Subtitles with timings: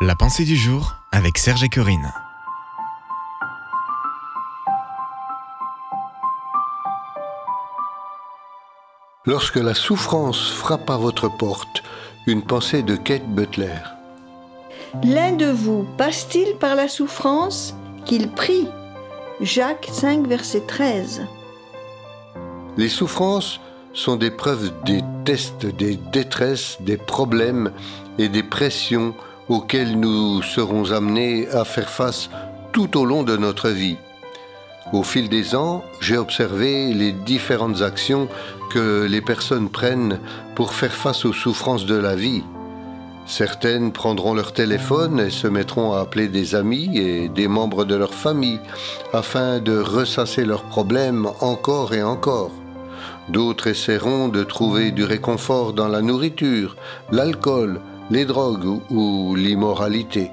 [0.00, 2.12] La pensée du jour avec Serge et Corinne.
[9.26, 11.82] Lorsque la souffrance frappe à votre porte,
[12.28, 13.80] une pensée de Kate Butler.
[15.02, 17.74] L'un de vous passe-t-il par la souffrance
[18.04, 18.68] Qu'il prie.
[19.40, 21.26] Jacques 5, verset 13.
[22.76, 23.58] Les souffrances
[23.94, 27.72] sont des preuves, des tests, des détresses, des problèmes
[28.16, 29.12] et des pressions
[29.48, 32.30] auxquelles nous serons amenés à faire face
[32.72, 33.96] tout au long de notre vie.
[34.92, 38.28] Au fil des ans, j'ai observé les différentes actions
[38.70, 40.18] que les personnes prennent
[40.54, 42.42] pour faire face aux souffrances de la vie.
[43.26, 47.94] Certaines prendront leur téléphone et se mettront à appeler des amis et des membres de
[47.94, 48.60] leur famille
[49.12, 52.50] afin de ressasser leurs problèmes encore et encore.
[53.28, 56.76] D'autres essaieront de trouver du réconfort dans la nourriture,
[57.12, 60.30] l'alcool, les drogues ou l'immoralité.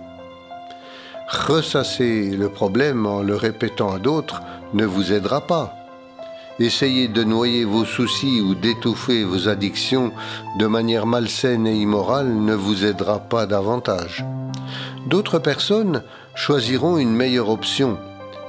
[1.28, 4.42] Ressasser le problème en le répétant à d'autres
[4.73, 5.73] ne vous aidera pas.
[6.59, 10.14] Essayez de noyer vos soucis ou d'étouffer vos addictions
[10.58, 14.23] de manière malsaine et immorale ne vous aidera pas davantage.
[15.08, 17.98] D'autres personnes choisiront une meilleure option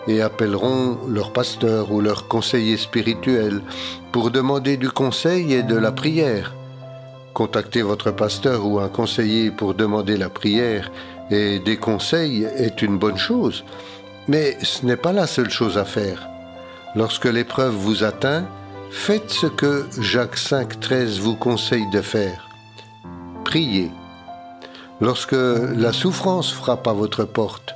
[0.06, 3.60] et appelleront leur pasteur ou leur conseiller spirituel
[4.12, 6.54] pour demander du conseil et de la prière.
[7.36, 10.90] Contacter votre pasteur ou un conseiller pour demander la prière
[11.30, 13.62] et des conseils est une bonne chose,
[14.26, 16.26] mais ce n'est pas la seule chose à faire.
[16.94, 18.46] Lorsque l'épreuve vous atteint,
[18.90, 22.48] faites ce que Jacques 5.13 vous conseille de faire.
[23.44, 23.90] Priez.
[25.02, 27.74] Lorsque la souffrance frappe à votre porte,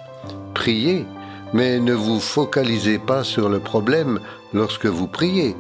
[0.55, 1.05] priez,
[1.53, 4.21] mais ne vous focalisez pas sur le problème
[4.55, 5.55] lorsque vous priez.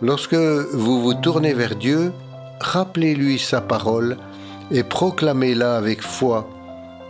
[0.00, 2.10] Lorsque vous vous tournez vers Dieu,
[2.60, 4.16] rappelez-lui sa parole
[4.70, 6.48] et proclamez-la avec foi.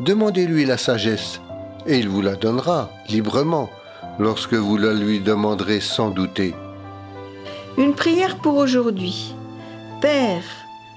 [0.01, 1.41] Demandez-lui la sagesse
[1.87, 3.71] et il vous la donnera librement
[4.19, 6.55] lorsque vous la lui demanderez sans douter.
[7.77, 9.35] Une prière pour aujourd'hui.
[10.01, 10.45] Père,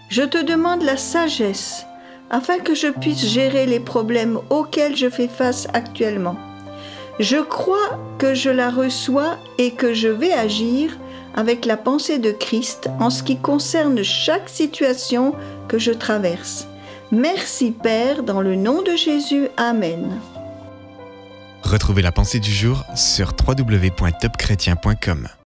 [0.10, 1.86] je te demande la sagesse
[2.30, 6.36] afin que je puisse gérer les problèmes auxquels je fais face actuellement.
[7.20, 10.98] Je crois que je la reçois et que je vais agir
[11.38, 15.34] avec la pensée de Christ en ce qui concerne chaque situation
[15.70, 16.68] que je traverse.
[17.12, 19.48] Merci Père, dans le nom de Jésus.
[19.56, 20.20] Amen.
[21.64, 25.30] Retrouvez la pensée du jour sur www.topchrétien.com.